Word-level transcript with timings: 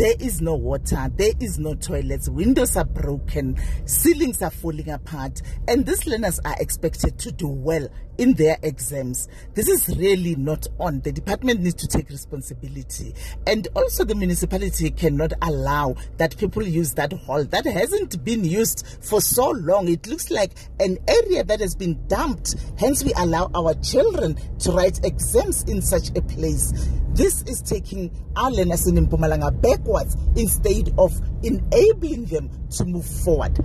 there 0.00 0.14
is 0.18 0.40
no 0.40 0.54
water, 0.54 1.12
there 1.16 1.34
is 1.40 1.58
no 1.58 1.74
toilets, 1.74 2.26
windows 2.30 2.74
are 2.74 2.86
broken, 2.86 3.54
ceilings 3.84 4.40
are 4.40 4.50
falling 4.50 4.88
apart, 4.88 5.42
and 5.68 5.84
these 5.84 6.06
learners 6.06 6.40
are 6.46 6.56
expected 6.58 7.18
to 7.18 7.30
do 7.30 7.46
well 7.46 7.86
in 8.16 8.32
their 8.34 8.56
exams. 8.62 9.28
This 9.54 9.68
is 9.68 9.94
really 9.98 10.36
not 10.36 10.66
on. 10.78 11.00
The 11.00 11.12
department 11.12 11.60
needs 11.60 11.74
to 11.76 11.86
take 11.86 12.08
responsibility. 12.08 13.14
And 13.46 13.68
also 13.74 14.04
the 14.04 14.14
municipality 14.14 14.90
cannot 14.90 15.32
allow 15.42 15.96
that 16.18 16.36
people 16.36 16.62
use 16.62 16.94
that 16.94 17.12
hall 17.12 17.44
that 17.44 17.66
hasn't 17.66 18.22
been 18.24 18.44
used 18.44 18.86
for 19.02 19.20
so 19.22 19.50
long. 19.50 19.88
It 19.88 20.06
looks 20.06 20.30
like 20.30 20.52
an 20.80 20.98
area 21.08 21.44
that 21.44 21.60
has 21.60 21.74
been 21.74 22.06
dumped. 22.08 22.56
Hence 22.78 23.04
we 23.04 23.12
allow 23.18 23.50
our 23.54 23.74
children 23.74 24.36
to 24.60 24.72
write 24.72 25.04
exams 25.04 25.62
in 25.64 25.80
such 25.80 26.10
a 26.16 26.22
place. 26.22 26.72
This 27.12 27.42
is 27.42 27.60
taking 27.62 28.10
our 28.36 28.50
learners 28.50 28.86
in 28.86 28.94
Mpumalanga 28.94 29.60
instead 30.36 30.92
of 30.98 31.12
enabling 31.42 32.26
them 32.26 32.50
to 32.70 32.84
move 32.84 33.06
forward. 33.06 33.58